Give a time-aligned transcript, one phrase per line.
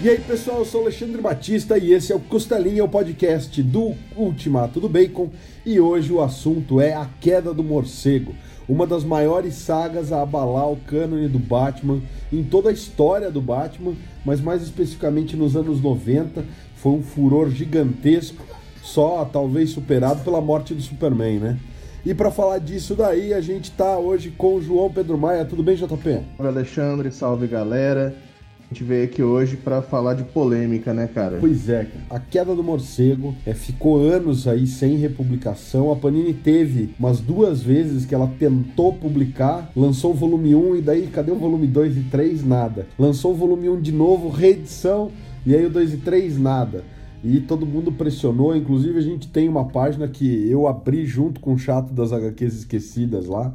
[0.00, 3.96] E aí, pessoal, eu sou Alexandre Batista e esse é o Costelinha, o podcast do
[4.16, 5.28] Ultimato do Bacon.
[5.66, 8.32] E hoje o assunto é a queda do morcego,
[8.68, 12.00] uma das maiores sagas a abalar o cânone do Batman
[12.32, 16.44] em toda a história do Batman, mas mais especificamente nos anos 90.
[16.76, 18.44] Foi um furor gigantesco,
[18.80, 21.58] só talvez superado pela morte do Superman, né?
[22.06, 25.44] E para falar disso daí, a gente tá hoje com o João Pedro Maia.
[25.44, 25.88] Tudo bem, JP?
[25.88, 28.27] Salve Alexandre, salve galera.
[28.70, 31.38] A gente veio aqui hoje para falar de polêmica, né, cara?
[31.40, 32.04] Pois é, cara.
[32.10, 35.90] A queda do morcego é, ficou anos aí sem republicação.
[35.90, 40.82] A Panini teve umas duas vezes que ela tentou publicar, lançou o volume 1 e
[40.82, 42.44] daí cadê o volume 2 e 3?
[42.44, 42.86] Nada.
[42.98, 45.10] Lançou o volume 1 de novo, reedição,
[45.46, 46.84] e aí o 2 e 3, nada.
[47.24, 51.54] E todo mundo pressionou, inclusive a gente tem uma página que eu abri junto com
[51.54, 53.50] o chato das HQs esquecidas lá,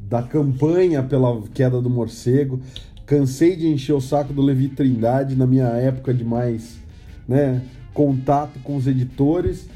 [0.00, 2.58] da campanha pela queda do morcego.
[3.08, 6.76] Cansei de encher o saco do Levi Trindade na minha época de mais
[7.26, 7.62] né,
[7.94, 9.66] contato com os editores.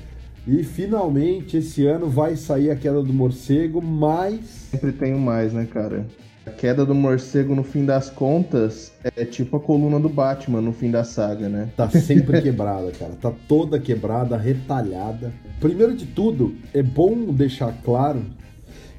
[0.47, 4.69] E finalmente esse ano vai sair a queda do morcego, mas.
[4.71, 6.07] Sempre tenho mais, né, cara?
[6.45, 10.75] A queda do morcego, no fim das contas, é tipo a coluna do Batman no
[10.75, 11.71] fim da saga, né?
[11.75, 13.13] Tá sempre quebrada, cara.
[13.13, 15.33] Tá toda quebrada, retalhada.
[15.59, 18.23] Primeiro de tudo, é bom deixar claro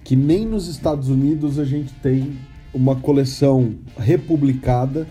[0.03, 2.35] que nem nos Estados Unidos a gente tem
[2.73, 5.07] uma coleção republicada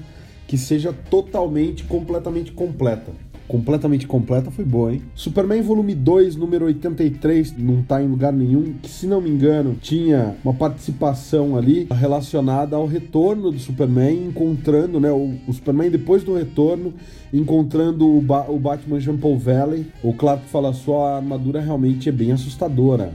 [0.46, 3.12] que seja totalmente, completamente completa.
[3.48, 5.02] Completamente completa foi boa, hein?
[5.14, 9.77] Superman Volume 2, número 83, não tá em lugar nenhum, que se não me engano,
[9.80, 16.22] tinha uma participação ali relacionada ao retorno do Superman, encontrando, né, o, o Superman depois
[16.24, 16.95] do retorno,
[17.33, 19.86] encontrando o, ba o Batman Jean Paul Valley.
[20.02, 23.12] O Clark fala só, a armadura realmente é bem assustadora.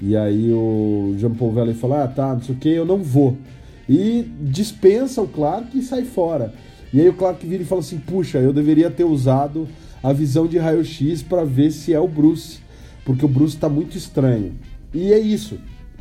[0.00, 2.98] E aí o Jean Paul Valley fala, ah, tá, não sei o que, eu não
[2.98, 3.36] vou
[3.92, 6.54] e dispensa o Clark e sai fora.
[6.94, 9.68] E aí o Clark vira e fala assim: puxa, eu deveria ter usado
[10.02, 12.60] a visão de raio-x para ver se é o Bruce,
[13.04, 14.54] porque o Bruce tá muito estranho.
[14.94, 15.58] E é isso.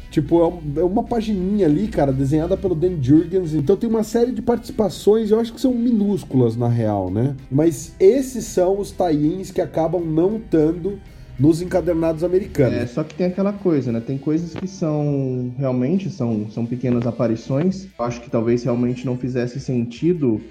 [0.10, 3.54] Tipo, é, é uma pagininha ali, cara, desenhada pelo Dan Jurgens.
[3.54, 7.36] Então tem uma série de participações, eu acho que são minúsculas na real, né?
[7.50, 10.98] Mas esses são os tie que acabam não estando
[11.40, 12.78] nos encadernados americanos.
[12.78, 14.00] É, só que tem aquela coisa, né?
[14.00, 17.88] Tem coisas que são realmente são, são pequenas aparições.
[17.98, 20.42] Eu acho que talvez realmente não fizesse sentido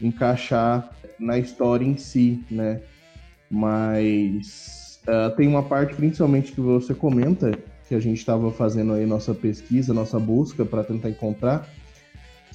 [0.00, 2.80] encaixar na história em si, né?
[3.50, 7.52] Mas uh, tem uma parte principalmente que você comenta
[7.88, 11.68] que a gente estava fazendo aí nossa pesquisa, nossa busca para tentar encontrar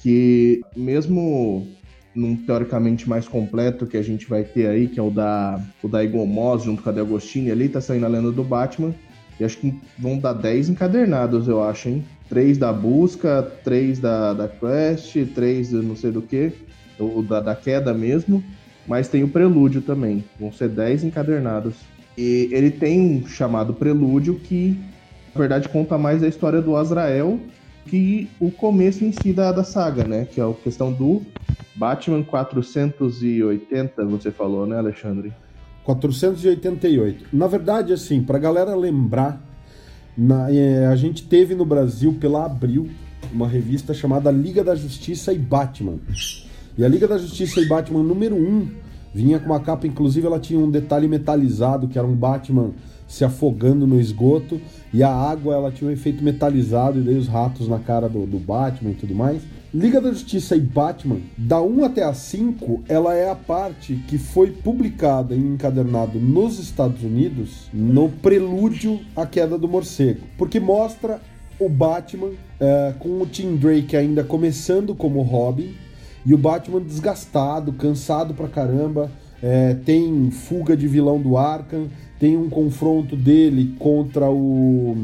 [0.04, 1.66] que mesmo
[2.14, 5.88] num teoricamente mais completo que a gente vai ter aí, que é o da, o
[5.88, 8.94] da Egon Moss junto com a de Agostini ali, tá saindo a lenda do Batman.
[9.38, 12.04] E acho que vão dar 10 encadernados, eu acho, hein?
[12.28, 16.52] 3 da busca, 3 da, da quest, 3 não sei do que,
[16.98, 18.42] o da, da queda mesmo.
[18.86, 20.24] Mas tem o prelúdio também.
[20.38, 21.74] Vão ser 10 encadernados.
[22.16, 24.78] E ele tem um chamado prelúdio que,
[25.34, 27.40] na verdade, conta mais a história do Azrael
[27.86, 30.24] que o começo em si da, da saga, né?
[30.24, 31.22] Que é a questão do
[31.76, 35.32] Batman 480, você falou, né, Alexandre?
[35.84, 37.26] 488.
[37.32, 39.40] Na verdade, assim, pra galera lembrar,
[40.16, 42.88] na, é, a gente teve no Brasil, pela Abril,
[43.32, 45.98] uma revista chamada Liga da Justiça e Batman.
[46.76, 48.68] E a Liga da Justiça e Batman número 1
[49.14, 52.72] vinha com uma capa, inclusive ela tinha um detalhe metalizado, que era um Batman
[53.06, 54.60] se afogando no esgoto,
[54.92, 58.26] e a água ela tinha um efeito metalizado, e daí os ratos na cara do,
[58.26, 59.42] do Batman e tudo mais.
[59.72, 64.18] Liga da Justiça e Batman, da 1 até a 5, ela é a parte que
[64.18, 71.20] foi publicada em encadernado nos Estados Unidos no prelúdio à queda do morcego, porque mostra
[71.58, 72.30] o Batman
[72.60, 75.74] é, com o Tim Drake ainda começando como Robin
[76.24, 79.10] e o Batman desgastado, cansado pra caramba.
[79.42, 81.88] É, tem fuga de vilão do Arkham,
[82.24, 84.96] tem um confronto dele contra o,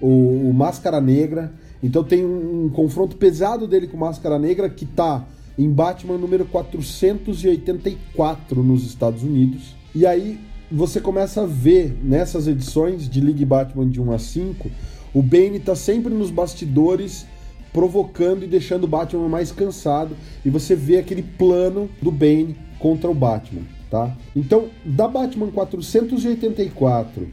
[0.00, 1.52] o, o Máscara Negra.
[1.80, 5.24] Então tem um, um confronto pesado dele com Máscara Negra que tá
[5.56, 9.76] em Batman número 484 nos Estados Unidos.
[9.94, 14.68] E aí você começa a ver nessas edições de League Batman de 1 a 5,
[15.14, 17.24] o Bane tá sempre nos bastidores
[17.72, 20.16] provocando e deixando o Batman mais cansado.
[20.44, 23.62] E você vê aquele plano do Bane contra o Batman,
[23.94, 24.12] tá?
[24.34, 27.28] Então, da Batman 484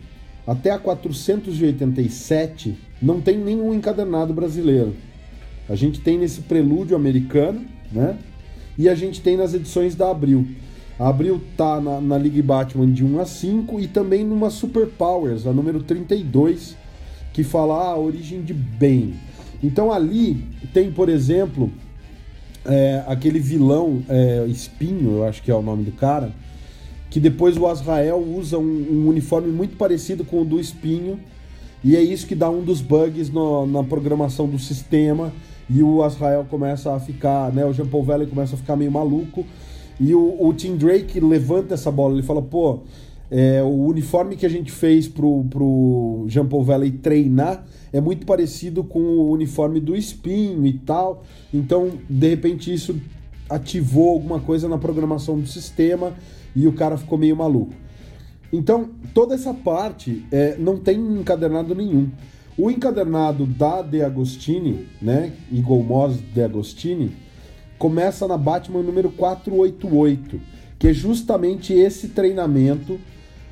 [0.46, 4.96] até a 487 não tem nenhum encadernado brasileiro.
[5.68, 8.16] A gente tem nesse prelúdio americano, né?
[8.78, 10.48] E a gente tem nas edições da Abril.
[11.00, 14.86] A Abril tá na, na League Batman de 1 a 5 e também numa Super
[14.86, 16.78] Powers, a número 32,
[17.34, 19.16] que fala a origem de bem.
[19.64, 21.72] Então ali tem, por exemplo,
[22.64, 26.32] é, aquele vilão é, Espinho, eu acho que é o nome do cara,
[27.12, 31.20] que depois o Azrael usa um, um, uniforme muito parecido com o do Espinho,
[31.84, 35.32] e é isso que dá um dos bugs no, na programação do sistema,
[35.70, 38.92] e o Azrael começa a ficar, né, o Jean Paul Valley começa a ficar meio
[38.92, 39.46] maluco,
[40.00, 42.80] e o, o Tim Drake levanta essa bola, ele fala, pô,
[43.30, 48.26] é, o uniforme que a gente fez pro, pro Jean Paul Valley treinar é muito
[48.26, 51.24] parecido com o uniforme do Espinho e tal,
[51.54, 52.96] então, de repente, isso
[53.52, 56.14] ativou alguma coisa na programação do sistema,
[56.56, 57.74] e o cara ficou meio maluco.
[58.52, 62.10] Então, toda essa parte é, não tem encadernado nenhum.
[62.58, 67.12] O encadernado da De Agostini, né, Eagle Moss De Agostini,
[67.78, 70.40] começa na Batman número 488,
[70.78, 73.00] que é justamente esse treinamento,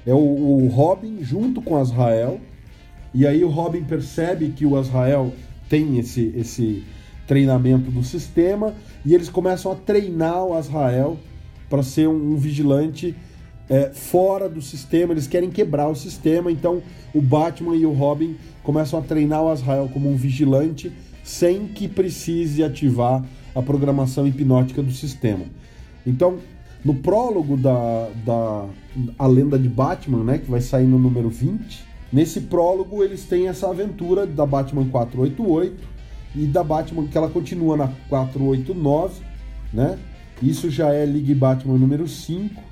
[0.05, 2.39] é o, o Robin junto com Azrael,
[3.13, 5.33] e aí o Robin percebe que o Azrael
[5.69, 6.83] tem esse, esse
[7.29, 8.73] treinamento do sistema,
[9.05, 11.15] e eles começam a treinar o Azrael
[11.69, 13.15] para ser um, vigilante
[13.69, 16.81] é, fora do sistema, eles querem quebrar o sistema, então
[17.13, 20.91] o Batman e o Robin começam a treinar o Azrael como um vigilante
[21.23, 23.23] sem que precise ativar
[23.53, 25.45] a programação hipnótica do sistema.
[26.07, 26.39] Então,
[26.83, 28.65] no prólogo da, da
[29.19, 33.47] A Lenda de Batman, né, que vai sair no número 20, nesse prólogo eles têm
[33.47, 35.98] essa aventura da Batman 488
[36.35, 39.21] e da Batman que ela continua na 489,
[39.73, 39.97] né?
[40.41, 42.69] Isso já é League Batman número 5.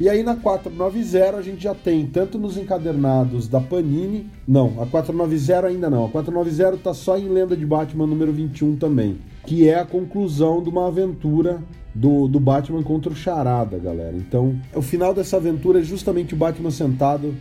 [0.00, 4.28] E aí na 490 a gente já tem, tanto nos encadernados da Panini.
[4.46, 6.06] Não, a 490 ainda não.
[6.06, 9.18] A 490 tá só em Lenda de Batman número 21 também.
[9.46, 11.62] Que é a conclusão de uma aventura
[11.94, 14.16] do, do Batman contra o Charada, galera.
[14.16, 17.34] Então, o final dessa aventura é justamente o Batman sentado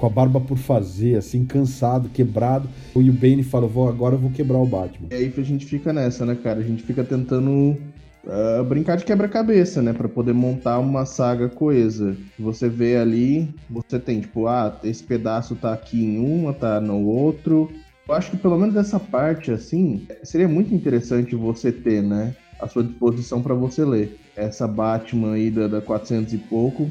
[0.00, 2.66] com a barba por fazer, assim, cansado, quebrado.
[2.96, 5.08] E o Bane fala: vou, agora eu vou quebrar o Batman.
[5.10, 6.58] E aí a gente fica nessa, né, cara?
[6.58, 7.76] A gente fica tentando
[8.24, 9.92] uh, brincar de quebra-cabeça, né?
[9.92, 12.16] para poder montar uma saga coesa.
[12.38, 17.04] Você vê ali, você tem, tipo, ah, esse pedaço tá aqui em uma, tá no
[17.06, 17.70] outro.
[18.08, 22.34] Eu acho que pelo menos essa parte, assim, seria muito interessante você ter, né?
[22.58, 24.18] À sua disposição para você ler.
[24.34, 26.90] Essa Batman aí da, da 400 e pouco,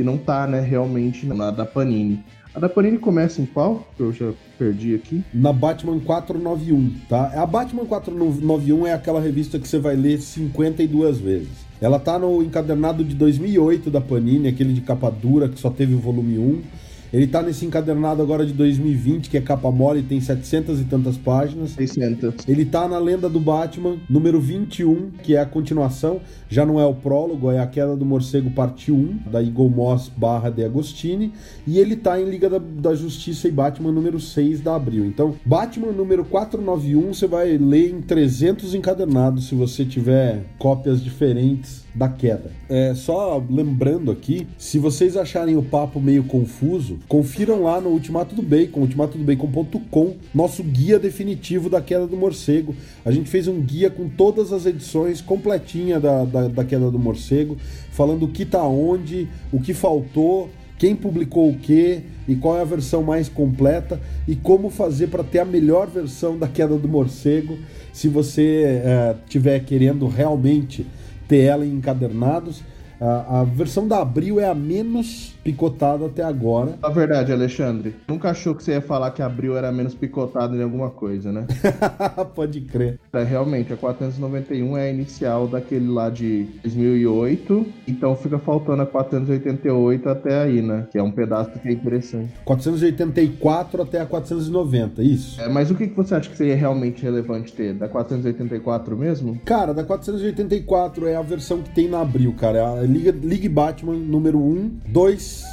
[0.00, 2.24] que não tá, né, realmente na da Panini.
[2.54, 3.86] A da Panini começa em qual?
[3.98, 5.22] Eu já perdi aqui.
[5.32, 7.30] Na Batman 491, tá?
[7.34, 11.50] A Batman 491 é aquela revista que você vai ler 52 vezes.
[11.82, 15.92] Ela tá no encadernado de 2008 da Panini, aquele de capa dura que só teve
[15.92, 16.62] o volume 1.
[17.12, 21.16] Ele tá nesse encadernado agora de 2020, que é capa mole, tem 700 e tantas
[21.16, 21.70] páginas.
[21.70, 22.46] 600.
[22.46, 26.86] Ele tá na Lenda do Batman, número 21, que é a continuação, já não é
[26.86, 31.32] o prólogo, é a Queda do Morcego parte 1, da Eagle Moss barra de Agostini,
[31.66, 35.04] e ele tá em Liga da, da Justiça e Batman número 6 da Abril.
[35.04, 41.84] Então, Batman número 491 você vai ler em 300 encadernados se você tiver cópias diferentes
[41.94, 42.50] da queda.
[42.68, 48.34] É, só lembrando aqui, se vocês acharem o papo meio confuso, confiram lá no Ultimato
[48.34, 52.74] do Bacon, ultimatodobacon.com, nosso guia definitivo da queda do morcego.
[53.04, 56.98] A gente fez um guia com todas as edições completinha da, da, da queda do
[56.98, 57.56] morcego,
[57.90, 62.62] falando o que tá onde, o que faltou, quem publicou o que e qual é
[62.62, 66.88] a versão mais completa e como fazer para ter a melhor versão da queda do
[66.88, 67.58] morcego
[67.92, 70.86] se você é, querendo realmente
[71.30, 72.60] ter ela em encadernados.
[73.00, 76.74] A, a, versão da Abril é a menos picotada até agora.
[76.82, 80.54] A verdade, Alexandre, nunca achou que você ia falar que a Abril era menos picotada
[80.54, 81.46] em alguma coisa, né?
[82.34, 82.98] Pode crer.
[83.12, 88.86] É, realmente, a 491 é a inicial daquele lá de 2008, então fica faltando a
[88.86, 90.86] 488 até aí, né?
[90.92, 92.34] Que é um pedaço que é interessante.
[92.44, 95.40] 484 até a 490, isso.
[95.40, 97.72] É, mas o que, que você acha que seria realmente relevante ter?
[97.72, 99.40] Da 484 mesmo?
[99.44, 102.58] Cara, da 484 é a versão que tem na Abril, cara.
[102.58, 105.44] É a Liga, Liga Batman número 1, 2,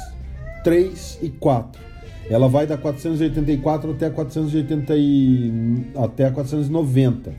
[0.64, 1.80] 3 e 4.
[2.28, 5.52] Ela vai da 484 até a 480 e,
[5.96, 7.32] até a 490.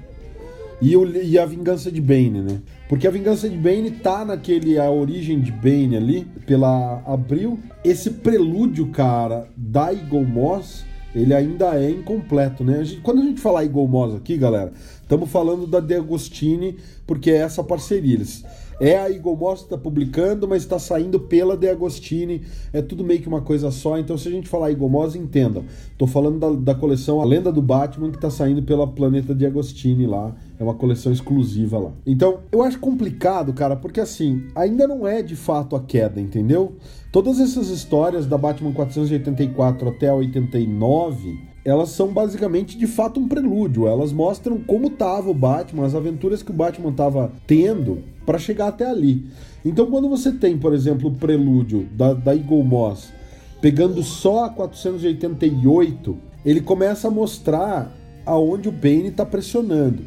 [0.82, 2.62] E, o, e a vingança de Bane, né?
[2.88, 7.60] Porque a vingança de Bane tá naquele a origem de Bane ali pela Abril.
[7.84, 12.80] Esse prelúdio, cara, da Eagle Moss, ele ainda é incompleto, né?
[12.80, 16.78] A gente, quando a gente falar Eagle Moss aqui, galera, estamos falando da De Agostini,
[17.06, 18.16] porque é essa parceria.
[18.16, 18.46] Eles,
[18.80, 22.44] É a Eagle que tá publicando, mas está saindo pela De Agostini.
[22.72, 23.98] É tudo meio que uma coisa só.
[23.98, 25.66] Então, se a gente falar Eagle Moss, entendam.
[25.98, 29.46] Tô falando da, da coleção A Lenda do Batman, que está saindo pela Planeta De
[29.46, 30.34] Agostini lá.
[30.58, 31.92] É uma coleção exclusiva lá.
[32.06, 36.76] Então, eu acho complicado, cara, porque assim, ainda não é de fato a queda, entendeu?
[37.12, 43.28] Todas essas histórias da Batman 484 até a 89, elas são basicamente de fato um
[43.28, 43.88] prelúdio.
[43.88, 48.68] Elas mostram como tava o Batman, as aventuras que o Batman tava tendo para chegar
[48.68, 49.26] até ali.
[49.66, 53.12] Então, quando você tem, por exemplo, o prelúdio da, da Eagle Moss
[53.60, 57.92] pegando só a 488, ele começa a mostrar
[58.24, 60.04] aonde o Bane está pressionando.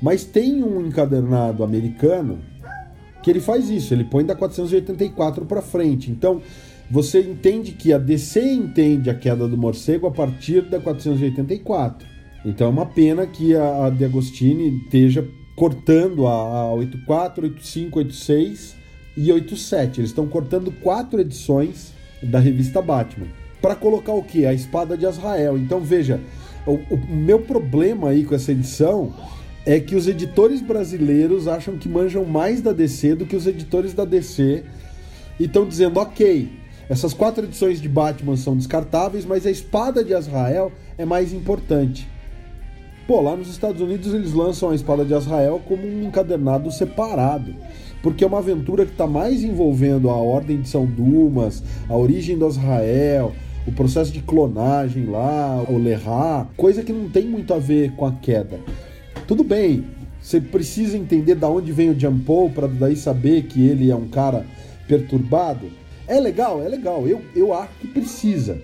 [0.00, 2.38] Mas tem um encadernado americano
[3.24, 6.12] que ele faz isso, ele põe da 484 para frente.
[6.12, 6.42] Então,
[6.88, 12.06] você entende que a DC entende a queda do morcego a partir da 484.
[12.44, 17.98] Então é uma pena que a, a De Agostini esteja cortando a, a 84, 85,
[17.98, 18.76] 86
[19.16, 20.00] e 87.
[20.00, 21.92] Eles estão cortando quatro edições
[22.22, 23.26] da revista Batman.
[23.60, 24.44] Para colocar o que?
[24.46, 25.56] A espada de Azrael.
[25.56, 26.20] Então veja,
[26.66, 29.14] o, o meu problema aí com essa edição
[29.66, 33.94] é que os editores brasileiros acham que manjam mais da DC do que os editores
[33.94, 34.62] da DC
[35.40, 36.50] e estão dizendo, ok,
[36.88, 42.06] essas quatro edições de Batman são descartáveis, mas a espada de Azrael é mais importante.
[43.06, 47.54] Pô, lá nos Estados Unidos eles lançam a espada de Azrael como um encadernado separado,
[48.02, 52.38] porque é uma aventura que está mais envolvendo a Ordem de São Dumas, a origem
[52.38, 53.32] do Azrael,
[53.66, 58.06] o processo de clonagem lá, o Lerra, coisa que não tem muito a ver com
[58.06, 58.58] a queda.
[59.26, 59.84] Tudo bem,
[60.18, 64.08] você precisa entender da onde vem o Jampol para daí saber que ele é um
[64.08, 64.46] cara
[64.88, 65.66] perturbado.
[66.08, 67.06] É legal, é legal.
[67.06, 68.58] Eu, eu acho que precisa.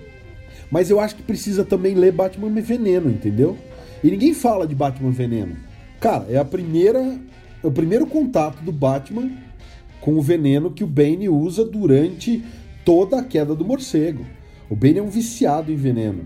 [0.70, 3.58] Mas eu acho que precisa também ler Batman Veneno, entendeu?
[4.02, 5.56] E ninguém fala de Batman Veneno.
[6.00, 7.18] Cara, é a primeira,
[7.62, 9.30] é o primeiro contato do Batman
[10.00, 12.42] com o veneno que o Bane usa durante
[12.84, 14.24] toda a queda do morcego.
[14.70, 16.24] O Bane é um viciado em veneno.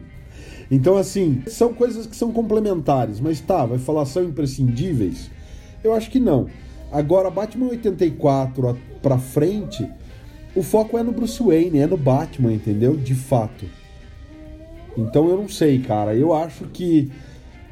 [0.70, 5.30] Então, assim, são coisas que são complementares, mas tá, vai falar são imprescindíveis?
[5.82, 6.46] Eu acho que não.
[6.90, 9.88] Agora, Batman 84 pra frente,
[10.54, 12.96] o foco é no Bruce Wayne, é no Batman, entendeu?
[12.96, 13.66] De fato.
[14.96, 16.14] Então eu não sei, cara.
[16.14, 17.10] Eu acho que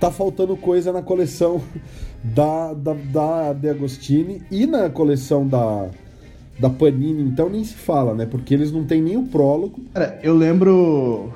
[0.02, 1.62] tá faltando coisa na coleção
[2.24, 5.88] da, da, da De Agostini e na coleção da,
[6.58, 8.26] da Panini, então nem se fala, né?
[8.26, 9.80] Porque eles não têm nem o prólogo.
[9.94, 11.32] Cara, eu lembro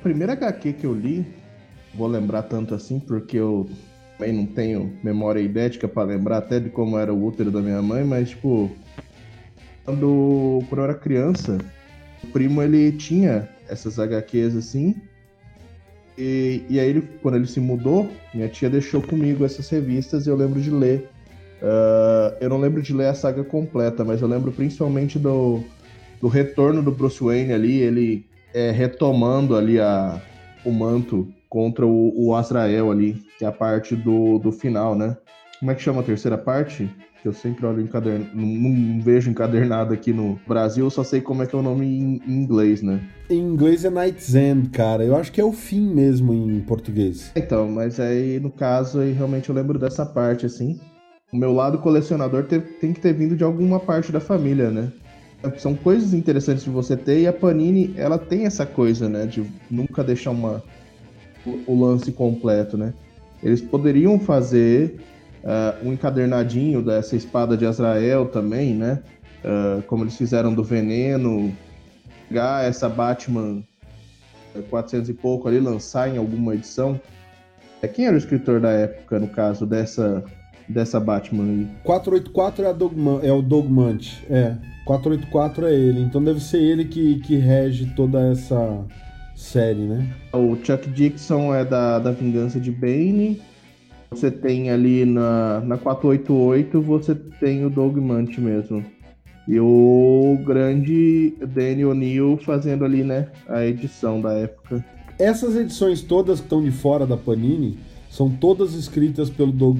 [0.00, 1.26] primeira HQ que eu li,
[1.92, 3.68] vou lembrar tanto assim, porque eu
[4.16, 7.82] também não tenho memória idética para lembrar até de como era o útero da minha
[7.82, 8.70] mãe, mas, tipo,
[9.84, 11.58] quando, quando eu era criança,
[12.22, 14.94] o primo ele tinha essas HQs assim.
[16.16, 20.30] E, e aí, ele, quando ele se mudou, minha tia deixou comigo essas revistas e
[20.30, 21.08] eu lembro de ler.
[21.62, 25.62] Uh, eu não lembro de ler a saga completa, mas eu lembro principalmente do,
[26.20, 30.20] do retorno do Bruce Wayne ali, ele é, retomando ali a,
[30.64, 35.16] o manto contra o, o Azrael ali, que é a parte do, do final, né?
[35.62, 36.90] Como é que chama a terceira parte?
[37.22, 41.20] Que eu sempre olho encadernado, não, não, vejo encadernado aqui no Brasil, eu só sei
[41.20, 43.00] como é que é o nome em, em, inglês, né?
[43.30, 45.04] Em inglês é Night's End, cara.
[45.04, 47.30] Eu acho que é o fim mesmo em português.
[47.36, 50.80] Então, mas aí no caso aí realmente eu lembro dessa parte assim.
[51.32, 54.90] O meu lado colecionador tem, tem que ter vindo de alguma parte da família, né?
[55.58, 59.44] são coisas interessantes de você ter e a Panini ela tem essa coisa, né, de
[59.68, 60.62] nunca deixar uma
[61.44, 62.94] o, lance completo, né?
[63.42, 65.00] Eles poderiam fazer
[65.44, 69.02] uh, um encadernadinho dessa espada de Azrael também, né?
[69.44, 71.54] Uh, como eles fizeram do Veneno,
[72.28, 73.62] pegar essa Batman
[74.70, 77.00] 400 e pouco ali, lançar em alguma edição.
[77.80, 80.24] É quem era o escritor da época, no caso dessa
[80.68, 81.68] dessa Batman aí?
[81.84, 84.56] 484 é, a Dogman, é o Dogmante, é.
[84.84, 88.84] 484 é ele, então deve ser ele que, que rege toda essa
[89.36, 90.08] série, né?
[90.32, 93.40] O Chuck Dixon é da, da Vingança de Bane.
[94.12, 98.84] Você tem ali na, na 488, você tem o Doug mesmo.
[99.48, 104.84] E o grande Danny O'Neill fazendo ali, né, a edição da época.
[105.18, 107.78] Essas edições todas que estão de fora da Panini
[108.10, 109.78] são todas escritas pelo Doug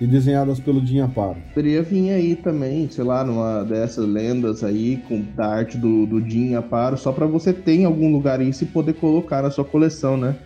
[0.00, 1.36] e desenhadas pelo Jim Aparo.
[1.54, 6.20] Poderia vir aí também, sei lá, numa dessas lendas aí, com da arte do, do
[6.26, 9.64] Jim Aparo, só para você ter em algum lugar isso e poder colocar na sua
[9.64, 10.36] coleção, né?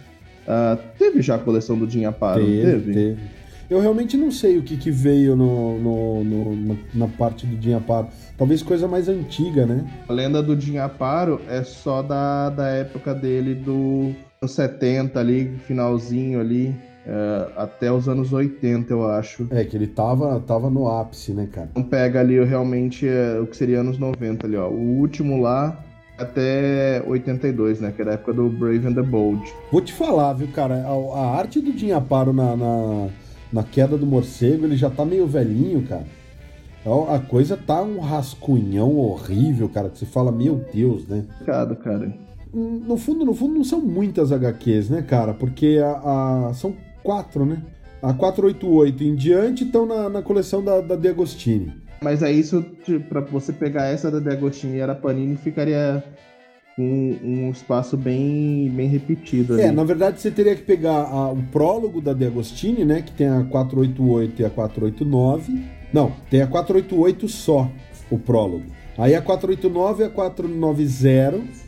[0.45, 2.93] Uh, teve já a coleção do Jim Aparo, teve, teve?
[2.93, 3.21] teve.
[3.69, 7.73] Eu realmente não sei o que, que veio no, no, no, na parte do Jim
[7.75, 8.09] Aparo.
[8.37, 9.87] Talvez coisa mais antiga, né?
[10.07, 14.13] A lenda do Jim Aparo é só da, da época dele do
[14.47, 16.75] 70 ali, finalzinho ali.
[17.07, 19.47] é, até os anos 80, eu acho.
[19.51, 21.69] É, que ele tava, tava no ápice, né, cara?
[21.71, 24.69] Então pega ali realmente é, o que seria anos 90 ali, ó.
[24.69, 25.83] O último lá
[26.19, 27.93] até 82, né?
[27.95, 29.43] Que era a época do Brave and the Bold.
[29.71, 30.85] Vou te falar, viu, cara?
[30.87, 33.09] A, a arte do Jim Aparo na, na,
[33.53, 36.07] na, queda do morcego, ele já tá meio velhinho, cara.
[37.09, 41.25] A coisa tá um rascunhão horrível, cara, que você fala, meu Deus, né?
[41.47, 42.15] Cara, cara.
[42.53, 45.33] No fundo, no fundo, não são muitas HQs, né, cara?
[45.33, 47.63] Porque a, a são quatro, né?
[48.03, 51.73] A 488 em diante estão na, na coleção da, da De Agostini.
[52.01, 52.65] Mas é isso,
[53.09, 56.05] para você pegar essa da De Agostini e a Panini, ficaria
[56.79, 59.63] um, um espaço bem, bem repetido ali.
[59.63, 63.03] É, na verdade você teria que pegar a, o prólogo da De Agostini, né?
[63.03, 65.65] Que tem a 488 e a 489.
[65.93, 67.71] Não, tem a 488 só,
[68.11, 68.65] o prólogo.
[68.99, 71.65] Aí a 489 e a 490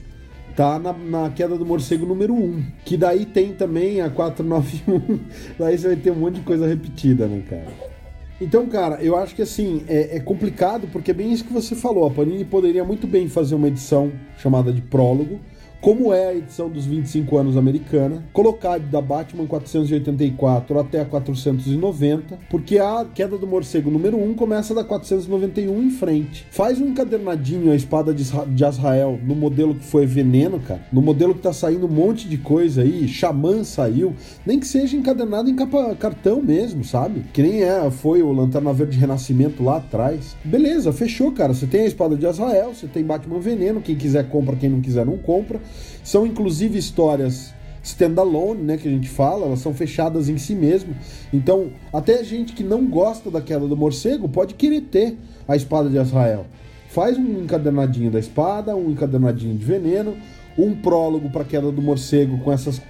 [0.57, 2.65] tá na, na, queda do morcego número 1.
[2.85, 5.21] Que daí tem também a 491.
[5.59, 7.96] daí você vai ter um monte de coisa repetida, né, cara?
[8.41, 11.75] Então, cara, eu acho que assim, é, é, complicado porque é bem isso que você
[11.75, 12.07] falou.
[12.07, 15.41] A Panini poderia muito bem fazer uma edição chamada de prólogo
[15.81, 22.39] como é a edição dos 25 anos americana, colocar da Batman 484 até a 490,
[22.51, 26.47] porque a queda do morcego número 1 começa da 491 em frente.
[26.51, 30.83] Faz um encadernadinho a espada de Azrael no modelo que foi veneno, cara.
[30.93, 34.15] No modelo que tá saindo um monte de coisa aí, Xamã saiu,
[34.45, 37.25] nem que seja encadernado em capa cartão mesmo, sabe?
[37.33, 40.37] Que nem é, foi o Lanterna Verde Renascimento lá atrás.
[40.45, 41.55] Beleza, fechou, cara.
[41.55, 44.81] Você tem a espada de Azrael, você tem Batman Veneno, quem quiser compra, quem não
[44.81, 45.61] quiser não compra.
[46.03, 47.55] São inclusive histórias
[47.87, 50.95] standalone, né, que a gente fala, elas são fechadas em si mesmo.
[51.33, 55.89] Então, até gente que não gosta da queda do morcego pode querer ter a espada
[55.89, 56.47] de Israel.
[56.89, 60.17] Faz um encadernadinho da espada, um encadernadinho de veneno,
[60.59, 62.83] um prólogo para a queda do morcego com essas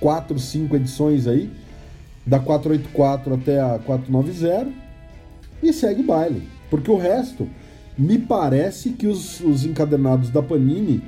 [0.00, 1.50] quatro, cinco edições aí,
[2.26, 4.72] da 484 até a 490,
[5.62, 6.48] e segue baile.
[6.68, 7.48] Porque o resto,
[7.96, 11.02] me parece que os, os encadernados da Panini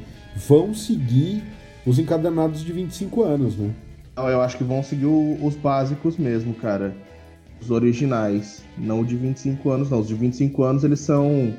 [0.46, 1.42] vão seguir
[1.84, 3.70] os encadernados de 25 anos, né?
[4.16, 6.94] Eu acho que vão seguir os básicos mesmo, cara.
[7.60, 8.64] Os originais.
[8.76, 10.00] Não de 25 anos, não.
[10.00, 11.54] Os de 25 anos eles são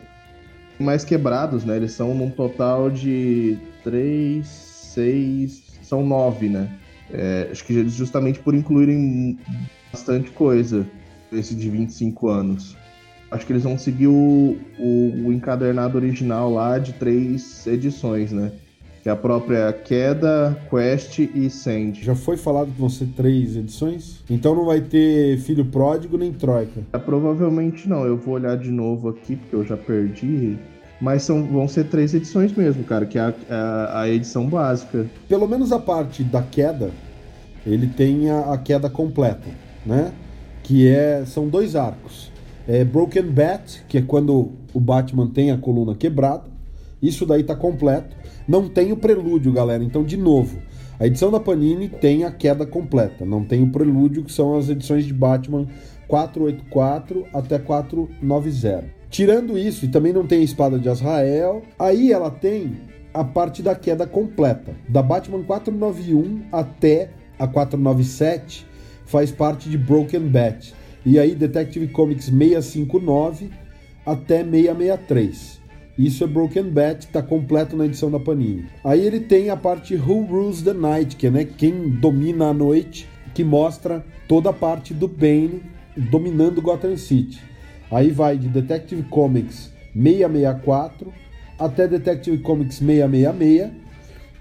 [0.80, 1.78] mais quebrados, né?
[1.78, 5.80] Eles são num total de 3, 6.
[5.82, 6.70] São 9, né?
[7.12, 9.40] É, acho que eles justamente por incluírem
[9.92, 10.86] bastante coisa.
[11.32, 12.78] Esse de 25 anos.
[13.32, 18.52] Acho que eles vão seguir o, o, o encadernado original lá de três edições, né?
[19.02, 21.94] Que é a própria Queda, Quest e Sand.
[22.02, 24.22] Já foi falado que vão ser três edições?
[24.30, 26.82] Então não vai ter Filho Pródigo nem Troika?
[26.92, 28.06] É, provavelmente não.
[28.06, 30.58] Eu vou olhar de novo aqui, porque eu já perdi.
[31.00, 35.06] Mas são, vão ser três edições mesmo, cara, que é a, a, a edição básica.
[35.30, 36.92] Pelo menos a parte da queda,
[37.66, 39.48] ele tem a, a queda completa,
[39.86, 40.12] né?
[40.62, 42.32] Que é, são dois arcos.
[42.68, 46.44] É Broken Bat, que é quando o Batman tem a coluna quebrada.
[47.02, 48.16] Isso daí tá completo.
[48.48, 49.84] Não tem o prelúdio, galera.
[49.84, 50.60] Então, de novo,
[51.00, 53.26] a edição da Panini tem a queda completa.
[53.26, 55.68] Não tem o prelúdio, que são as edições de Batman
[56.08, 58.86] 484 até 490.
[59.10, 62.78] Tirando isso, e também não tem a espada de Azrael, aí ela tem
[63.14, 64.76] a parte da queda completa.
[64.88, 68.68] Da Batman 491 até a 497
[69.06, 70.74] faz parte de Broken Bat.
[71.06, 73.50] E aí Detective Comics 659
[74.06, 75.59] até 663.
[76.00, 78.68] Isso é Broken Bat, tá completo na edição da Panini.
[78.86, 82.54] Aí ele tem a parte Who Rules the Night, que é né, quem domina a
[82.54, 85.62] noite, que mostra toda a parte do Bane
[85.98, 87.42] dominando Gotham City.
[87.92, 91.12] Aí vai de Detective Comics 664
[91.60, 93.70] até Detective Comics 666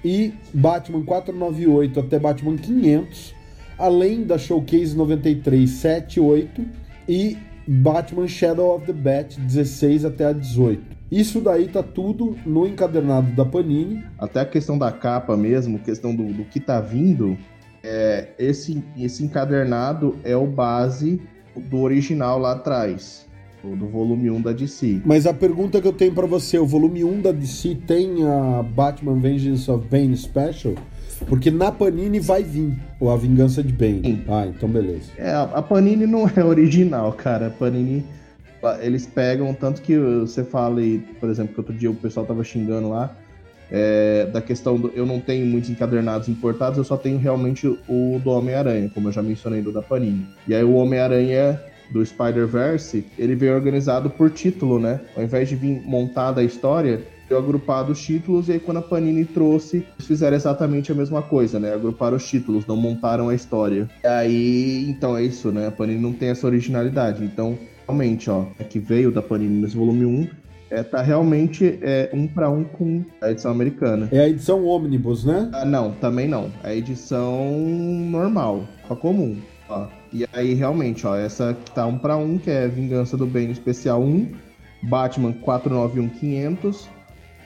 [0.04, 3.34] e Batman 498 até Batman 500,
[3.76, 6.64] além da Showcase 93 78
[7.08, 10.97] e Batman Shadow of the Bat 16 até a 18.
[11.10, 14.04] Isso daí tá tudo no encadernado da Panini.
[14.18, 17.36] Até a questão da capa mesmo, questão do, do que tá vindo,
[17.82, 21.20] é, esse, esse encadernado é o base
[21.56, 23.26] do original lá atrás,
[23.64, 25.00] do volume 1 da DC.
[25.04, 28.62] Mas a pergunta que eu tenho para você, o volume 1 da DC tem a
[28.62, 30.74] Batman Vengeance of Bane Special?
[31.26, 34.02] Porque na Panini vai vir ou a Vingança de Bane.
[34.04, 34.24] Sim.
[34.28, 35.10] Ah, então beleza.
[35.16, 37.48] É, a Panini não é original, cara.
[37.48, 38.04] A Panini
[38.80, 42.42] eles pegam, tanto que você fala aí, por exemplo, que outro dia o pessoal tava
[42.42, 43.16] xingando lá,
[43.70, 48.20] é, da questão do eu não tenho muitos encadernados importados, eu só tenho realmente o
[48.22, 50.26] do Homem-Aranha, como eu já mencionei do da Panini.
[50.46, 51.60] E aí o Homem-Aranha
[51.92, 55.00] do Spider-Verse, ele vem organizado por título, né?
[55.16, 59.24] Ao invés de vir montada a história, agrupado os títulos, e aí quando a Panini
[59.24, 61.74] trouxe, eles fizeram exatamente a mesma coisa, né?
[61.74, 63.88] Agruparam os títulos, não montaram a história.
[64.02, 65.66] E aí, então é isso, né?
[65.66, 67.24] A Panini não tem essa originalidade.
[67.24, 67.58] Então,
[67.88, 70.28] realmente, ó, é que veio da Panini nesse volume 1,
[70.70, 74.08] é, tá realmente é, um para um com a edição americana.
[74.12, 75.48] É a edição Omnibus, né?
[75.54, 76.52] Ah, não, também não.
[76.62, 79.38] É a edição normal, a comum.
[79.70, 79.86] Ó.
[80.12, 83.52] E aí, realmente, ó, essa que tá um para um, que é Vingança do Bane
[83.52, 84.32] Especial 1,
[84.82, 86.88] Batman 491500,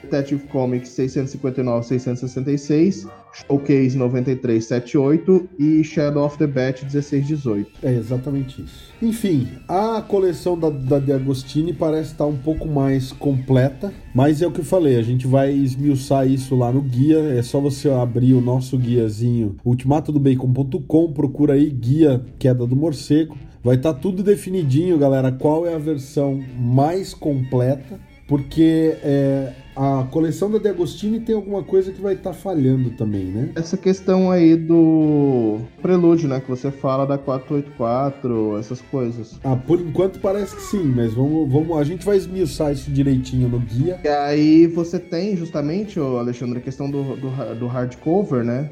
[0.03, 7.71] Detective Comics 659-666, Showcase 9378 e Shadow of the Bat 1618.
[7.83, 8.93] É exatamente isso.
[9.01, 14.47] Enfim, a coleção da, da De Agostini parece estar um pouco mais completa, mas é
[14.47, 17.91] o que eu falei, a gente vai esmiuçar isso lá no guia, é só você
[17.91, 24.23] abrir o nosso guiazinho ultimatodobacon.com, procura aí guia Queda do Morcego, vai estar tá tudo
[24.23, 31.21] definidinho, galera, qual é a versão mais completa, porque é, a coleção da De Agostini
[31.21, 33.51] tem alguma coisa que vai estar tá falhando também, né?
[33.55, 36.41] Essa questão aí do prelúdio, né?
[36.41, 39.39] Que você fala da 484, essas coisas.
[39.43, 43.49] Ah, por enquanto parece que sim, mas vamos, vamos a gente vai esmiuçar isso direitinho
[43.49, 43.99] no guia.
[44.05, 48.71] E aí você tem justamente, Alexandre, a questão do, do, do hardcover, né?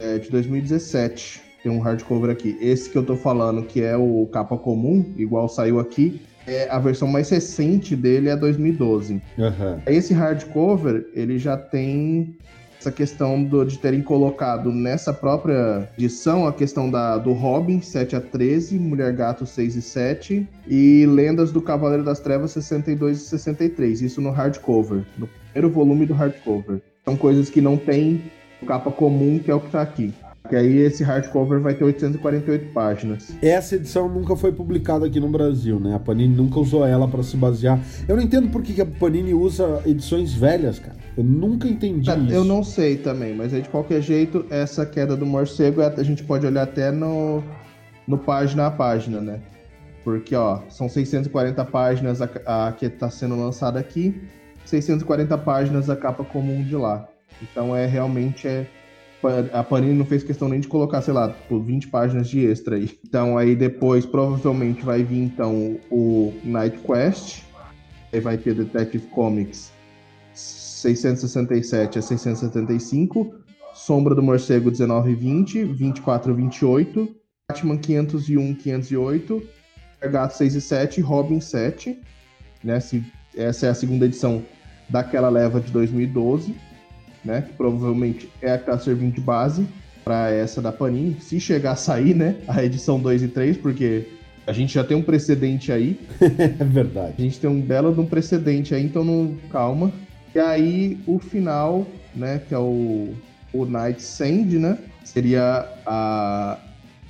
[0.00, 1.42] É de 2017.
[1.62, 2.56] Tem um hardcover aqui.
[2.60, 6.78] Esse que eu tô falando, que é o capa comum, igual saiu aqui, é, a
[6.78, 9.22] versão mais recente dele é 2012.
[9.36, 9.80] Uhum.
[9.86, 12.36] Esse hardcover, ele já tem
[12.80, 18.16] essa questão do, de terem colocado nessa própria edição a questão da, do Robin 7
[18.16, 23.24] a 13, Mulher Gato 6 e 7 e Lendas do Cavaleiro das Trevas 62 e
[23.24, 24.02] 63.
[24.02, 26.80] Isso no hardcover, no primeiro volume do hardcover.
[27.04, 28.30] São coisas que não tem
[28.66, 30.14] capa comum, que é o que tá aqui.
[30.48, 33.32] Que aí esse hardcover vai ter 848 páginas.
[33.42, 35.94] Essa edição nunca foi publicada aqui no Brasil, né?
[35.94, 37.78] A Panini nunca usou ela para se basear.
[38.08, 40.96] Eu não entendo por que a Panini usa edições velhas, cara.
[41.16, 42.32] Eu nunca entendi isso.
[42.32, 46.22] Eu não sei também, mas aí de qualquer jeito, essa queda do morcego a gente
[46.24, 47.42] pode olhar até no,
[48.06, 49.40] no página a página, né?
[50.04, 54.18] Porque, ó, são 640 páginas a, a que está sendo lançada aqui,
[54.64, 57.06] 640 páginas a capa comum de lá.
[57.42, 58.66] Então é realmente é
[59.52, 62.76] a Panini não fez questão nem de colocar, sei lá, tipo, 20 páginas de extra
[62.76, 62.98] aí.
[63.06, 67.42] Então aí depois provavelmente vai vir então o Night Quest,
[68.12, 69.72] aí vai ter Detective Comics
[70.32, 73.34] 667 a 675,
[73.74, 77.16] Sombra do Morcego 1920, 24 28,
[77.48, 79.42] Batman 501 508,
[80.10, 81.98] Gato 6 e 7, Robin 7,
[82.62, 82.78] né?
[83.36, 84.42] Essa é a segunda edição
[84.88, 86.67] daquela leva de 2012
[87.24, 87.42] né?
[87.42, 89.66] Que provavelmente é a que tá servindo de base
[90.04, 91.16] para essa da Panini.
[91.20, 92.36] Se chegar a sair, né?
[92.46, 94.06] A edição 2 e 3, porque
[94.46, 96.00] a gente já tem um precedente aí.
[96.58, 97.14] é verdade.
[97.18, 99.92] A gente tem um belo de um precedente aí, então não calma.
[100.34, 102.40] E aí o final, né?
[102.48, 103.14] Que é o,
[103.52, 104.78] o Night Sand, né?
[105.04, 106.58] Seria a,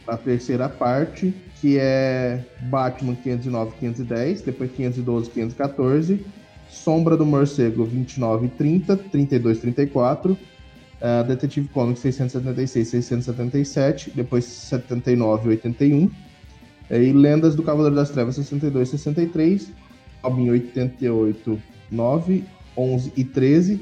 [0.06, 6.24] a terceira parte, que é Batman 509 510, depois 512 514
[6.68, 15.48] Sombra do Morcego 29 e 30, 32 34, uh, Detetive Comics 676 677, depois 79
[15.48, 16.10] e 81,
[16.90, 19.72] e Lendas do Cavaleiro das Trevas 62 63,
[20.22, 22.44] Robin 88 9,
[22.76, 23.80] 11 e 13,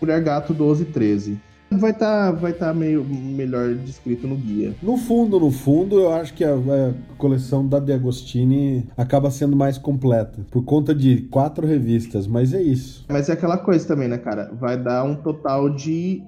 [0.00, 1.40] Mulher Gato 12 e 13
[1.76, 4.74] vai estar tá, vai tá meio melhor descrito no guia.
[4.82, 9.56] No fundo, no fundo, eu acho que a, a, coleção da De Agostini acaba sendo
[9.56, 13.04] mais completa, por conta de quatro revistas, mas é isso.
[13.08, 14.50] Mas é aquela coisa também, né, cara?
[14.58, 16.22] Vai dar um total de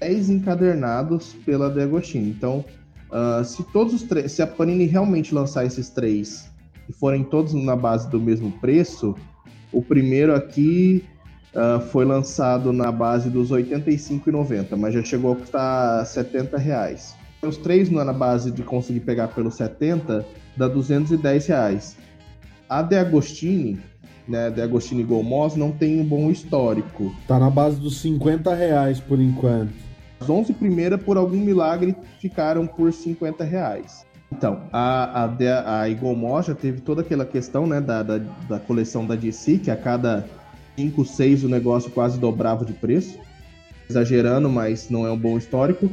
[0.00, 2.30] 10 encadernados pela De Agostini.
[2.30, 2.64] Então,
[3.10, 6.50] uh, se todos os três, se a Panini realmente lançar esses três
[6.88, 9.14] e forem todos na base do mesmo preço,
[9.72, 11.04] o primeiro aqui
[11.54, 17.14] uh, foi lançado na base dos R$ 85,90, mas já chegou a custar 70 reais.
[17.42, 21.96] Os três na base de conseguir pegar pelo 70 dá 210 reais.
[22.68, 23.78] A De Agostini,
[24.26, 27.14] né, De Agostini Gomos não tem um bom histórico.
[27.26, 29.72] Tá na base dos 50 reais por enquanto.
[30.20, 34.04] As 11 primeiras, por algum milagre, ficaram por 50 reais.
[34.32, 39.06] Então, a, a, a Igomos já teve toda aquela questão né, da, da, da coleção
[39.06, 40.26] da DC, que a cada
[40.78, 43.18] 5, 6 o negócio quase dobrava de preço.
[43.90, 45.90] Exagerando, mas não é um bom histórico.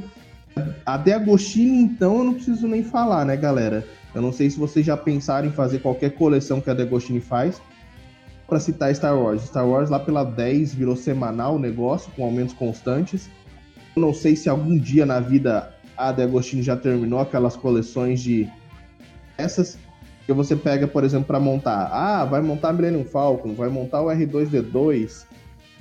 [0.85, 3.83] A De Agostini, então, eu não preciso nem falar, né, galera?
[4.13, 7.19] Eu não sei se vocês já pensaram em fazer qualquer coleção que a De Agostini
[7.19, 7.59] faz.
[8.47, 9.41] Para citar Star Wars.
[9.45, 13.27] Star Wars lá pela 10 virou semanal o negócio, com aumentos constantes.
[13.95, 18.21] Eu não sei se algum dia na vida a De Agostini já terminou aquelas coleções
[18.21, 18.47] de
[19.35, 19.79] essas
[20.25, 21.89] que você pega, por exemplo, para montar.
[21.91, 25.25] Ah, vai montar Millennium Falcon, vai montar o R2D2.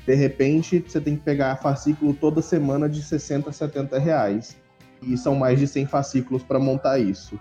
[0.06, 4.56] De repente, você tem que pegar fascículo toda semana de 60, 70 reais.
[5.02, 7.38] E são mais de 100 fascículos para montar isso.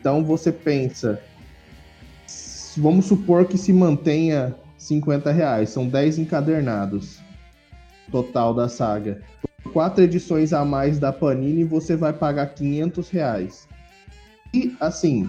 [0.00, 1.20] Então você pensa,
[2.76, 7.20] vamos supor que se mantenha 50 reais, são 10 encadernados
[8.10, 9.20] total da saga.
[9.72, 13.68] Quatro edições a mais da Panini, você vai pagar 500 reais.
[14.54, 15.28] E assim,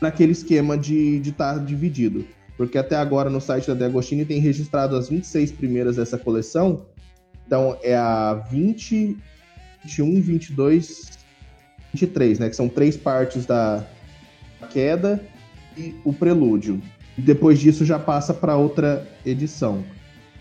[0.00, 2.24] naquele esquema de estar tá dividido.
[2.56, 6.86] Porque até agora no site da Deagostini tem registrado as 26 primeiras dessa coleção.
[7.46, 9.16] Então é a 20,
[9.82, 11.10] 21, 22,
[11.92, 12.48] 23, né?
[12.48, 13.84] Que são três partes da
[14.70, 15.22] queda
[15.76, 16.80] e o prelúdio.
[17.16, 19.82] E depois disso já passa para outra edição.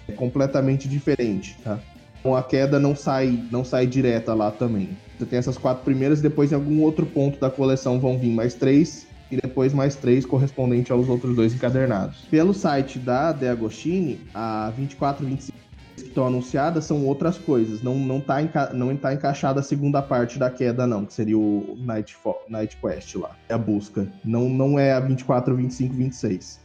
[0.08, 1.80] É completamente diferente, tá?
[2.20, 4.90] Então a queda não sai, não sai direta lá também.
[5.18, 8.54] Você tem essas quatro primeiras, depois em algum outro ponto da coleção vão vir mais
[8.54, 12.18] três e depois mais três correspondente aos outros dois encadernados.
[12.30, 15.60] Pelo site da De Agostini, a 24 e 25
[15.96, 17.82] que estão anunciadas são outras coisas.
[17.82, 21.38] Não, não, tá enca não tá encaixada a segunda parte da queda, não, que seria
[21.38, 23.36] o Night, Night Quest lá.
[23.50, 24.08] É a busca.
[24.24, 26.60] Não, não é a 24, 25, 26.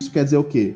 [0.00, 0.74] Isso quer dizer o quê?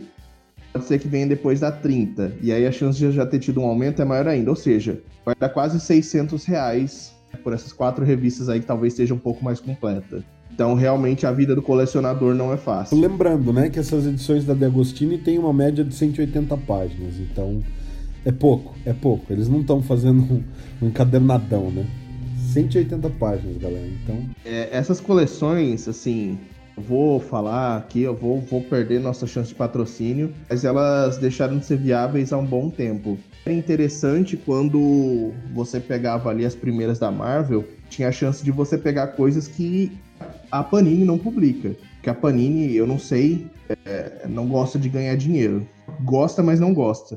[0.73, 2.35] Pode ser que venha depois da 30.
[2.43, 4.51] E aí a chance de já ter tido um aumento é maior ainda.
[4.51, 9.15] Ou seja, vai dar quase 600 reais por essas quatro revistas aí que talvez seja
[9.15, 10.23] um pouco mais completa.
[10.53, 12.99] Então, realmente, a vida do colecionador não é fácil.
[12.99, 17.63] Lembrando, né, que essas edições da De Agostini têm uma média de 180 páginas, então
[18.25, 19.33] é pouco, é pouco.
[19.33, 20.43] Eles não estão fazendo um,
[20.83, 21.87] um encadernadão, né?
[22.53, 24.19] 180 páginas, galera, então...
[24.45, 26.39] É, essas coleções, assim,
[26.77, 31.67] vou falar aqui, eu vou, vou perder nossa chance de patrocínio, mas elas deixaram de
[31.67, 33.19] ser viáveis há um bom tempo.
[33.45, 38.77] É interessante quando você pegava ali as primeiras da Marvel, tinha a chance de você
[38.77, 39.93] pegar coisas que
[40.51, 41.77] a Panini não publica.
[42.03, 43.47] Que a Panini, eu não sei,
[43.85, 45.67] é, não gosta de ganhar dinheiro.
[46.05, 47.17] Gosta, mas não gosta.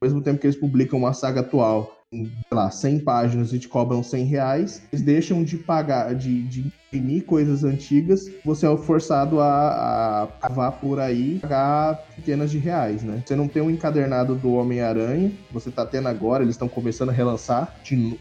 [0.00, 3.68] Ao mesmo tempo que eles publicam uma saga atual sei lá, 100 páginas e te
[3.68, 9.38] cobram 100 reais, eles deixam de pagar, de, de imprimir coisas antigas, você é forçado
[9.38, 13.22] a, a cavar por aí, pagar centenas de reais, né?
[13.24, 17.12] Você não tem um encadernado do Homem-Aranha, você tá tendo agora, eles estão começando a
[17.12, 17.76] relançar,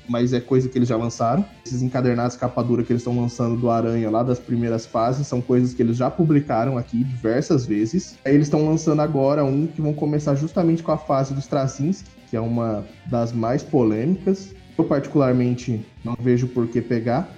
[0.08, 1.43] mas é coisa que eles já lançaram.
[1.65, 5.41] Esses encadernados capa dura que eles estão lançando do Aranha lá das primeiras fases são
[5.41, 8.19] coisas que eles já publicaram aqui diversas vezes.
[8.23, 12.18] Aí eles estão lançando agora um que vão começar justamente com a fase do Straczynski,
[12.29, 14.53] que é uma das mais polêmicas.
[14.77, 17.29] Eu particularmente não vejo por que pegar,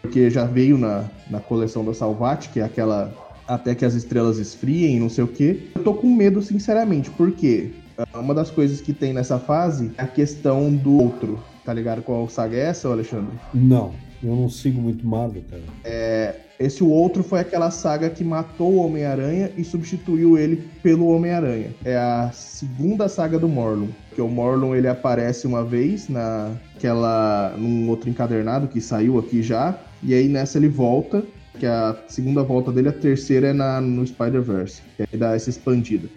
[0.00, 3.12] porque já veio na, na coleção da Salvat, que é aquela
[3.46, 5.70] até que as estrelas esfriem, não sei o que.
[5.74, 10.02] Eu tô com medo, sinceramente, porque ah, uma das coisas que tem nessa fase é
[10.02, 11.42] a questão do outro.
[11.64, 13.38] Tá ligado qual saga é essa, Alexandre?
[13.52, 15.62] Não, eu não sigo muito Marvel, cara.
[15.82, 21.70] É, esse outro foi aquela saga que matou o Homem-Aranha e substituiu ele pelo Homem-Aranha.
[21.84, 23.88] É a segunda saga do Morlun.
[24.14, 29.76] Que o Morlun ele aparece uma vez naquela num outro encadernado que saiu aqui já
[30.02, 31.24] e aí nessa ele volta,
[31.58, 35.48] que a segunda volta dele, a terceira é na, no Spider-Verse, que aí dá essa
[35.48, 36.08] expandida.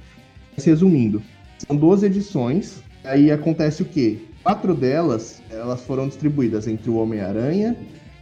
[0.57, 1.21] Resumindo,
[1.65, 4.19] são duas edições, aí acontece o quê?
[4.43, 7.77] Quatro delas, elas foram distribuídas entre o Homem-Aranha,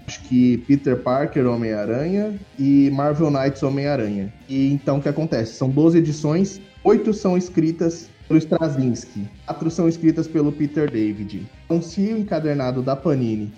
[0.07, 4.33] acho que Peter Parker Homem-Aranha e Marvel Knights Homem-Aranha.
[4.47, 5.53] E então o que acontece?
[5.53, 11.45] São 12 edições, oito são escritas pelo Straczynski, quatro são escritas pelo Peter David.
[11.65, 13.51] Então se o encadernado da Panini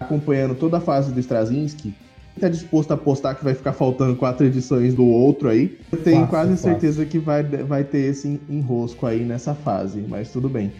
[0.00, 1.94] acompanhando toda a fase do Straczynski,
[2.36, 6.26] está disposto a apostar que vai ficar faltando quatro edições do outro aí, eu tenho
[6.28, 10.72] quase certeza que vai, vai ter esse enrosco aí nessa fase, mas tudo bem.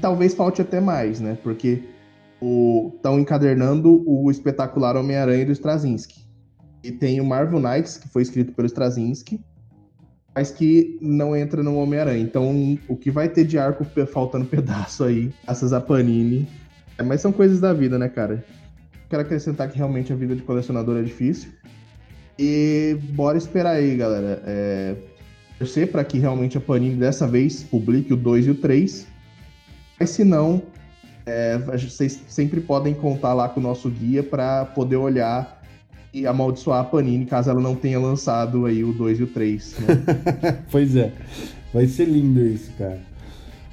[0.00, 1.38] Talvez falte até mais, né?
[1.42, 1.82] Porque
[2.42, 6.26] estão encadernando o espetacular Homem-Aranha do Straczynski.
[6.82, 9.40] E tem o Marvel Knights, que foi escrito pelo Straczynski,
[10.34, 12.22] mas que não entra no Homem-Aranha.
[12.22, 16.46] Então, o que vai ter de arco faltando pedaço aí, graças a Panini,
[16.98, 18.44] é, mas são coisas da vida, né, cara?
[19.08, 21.50] Quero acrescentar que realmente a vida de colecionador é difícil.
[22.38, 24.42] E bora esperar aí, galera.
[24.44, 24.96] É,
[25.58, 29.06] torcer para que realmente a Panini dessa vez publique o 2 e o 3.
[29.98, 30.62] Mas se não,
[31.26, 35.60] é, vocês sempre podem contar lá com o nosso guia para poder olhar
[36.14, 39.76] e amaldiçoar a Panini caso ela não tenha lançado aí o 2 e o 3.
[39.80, 40.64] Né?
[40.70, 41.12] pois é.
[41.74, 43.00] Vai ser lindo isso, cara.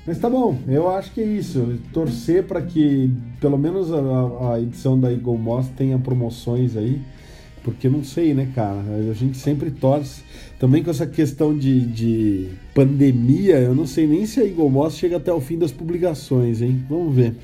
[0.05, 1.79] Mas tá bom, eu acho que é isso.
[1.93, 7.01] Torcer para que pelo menos a, a, edição da Eagle Moss tenha promoções aí,
[7.63, 8.81] porque não sei, né, cara?
[9.09, 10.21] A gente sempre torce.
[10.59, 14.97] Também com essa questão de, de pandemia, eu não sei nem se a Eagle Moss
[14.97, 16.83] chega até o fim das publicações, hein?
[16.89, 17.35] Vamos ver.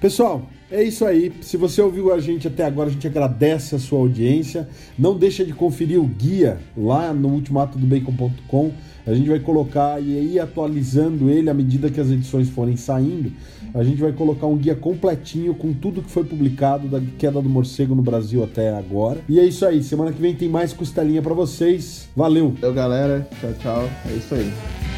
[0.00, 1.32] Pessoal, é isso aí.
[1.40, 4.68] Se você ouviu a gente até agora, a gente agradece a sua audiência.
[4.98, 8.72] Não deixa de conferir o guia lá no ultimatodobacon.com.
[9.06, 13.30] A gente vai colocar e ir atualizando ele à medida que as edições forem saindo.
[13.74, 17.48] A gente vai colocar um guia completinho com tudo que foi publicado da queda do
[17.48, 19.20] morcego no Brasil até agora.
[19.28, 19.82] E é isso aí.
[19.82, 22.08] Semana que vem tem mais costelinha para vocês.
[22.16, 22.54] Valeu.
[22.60, 23.28] Valeu, galera.
[23.40, 23.90] Tchau, tchau.
[24.10, 24.93] É isso aí.